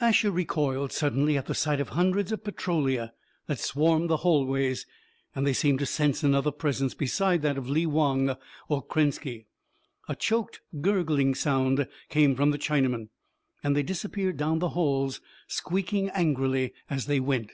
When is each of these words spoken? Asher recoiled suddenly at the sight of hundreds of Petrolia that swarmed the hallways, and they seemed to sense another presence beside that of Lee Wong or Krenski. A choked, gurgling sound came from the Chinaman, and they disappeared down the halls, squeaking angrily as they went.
Asher 0.00 0.30
recoiled 0.30 0.90
suddenly 0.90 1.36
at 1.36 1.44
the 1.44 1.54
sight 1.54 1.80
of 1.82 1.90
hundreds 1.90 2.32
of 2.32 2.42
Petrolia 2.42 3.12
that 3.46 3.58
swarmed 3.60 4.08
the 4.08 4.16
hallways, 4.24 4.86
and 5.34 5.46
they 5.46 5.52
seemed 5.52 5.80
to 5.80 5.84
sense 5.84 6.22
another 6.24 6.50
presence 6.50 6.94
beside 6.94 7.42
that 7.42 7.58
of 7.58 7.68
Lee 7.68 7.84
Wong 7.84 8.38
or 8.70 8.82
Krenski. 8.82 9.44
A 10.08 10.16
choked, 10.16 10.62
gurgling 10.80 11.34
sound 11.34 11.86
came 12.08 12.34
from 12.34 12.52
the 12.52 12.58
Chinaman, 12.58 13.10
and 13.62 13.76
they 13.76 13.82
disappeared 13.82 14.38
down 14.38 14.60
the 14.60 14.70
halls, 14.70 15.20
squeaking 15.46 16.08
angrily 16.14 16.72
as 16.88 17.04
they 17.04 17.20
went. 17.20 17.52